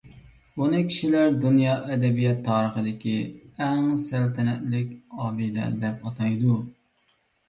[0.59, 3.13] ئۇنى كىشىلەر دۇنيا ئەدەبىيات تارىخىدىكى
[3.65, 4.95] «ئەڭ سەلتەنەتلىك
[5.27, 6.57] ئابىدە» دەپ ئاتايدۇ.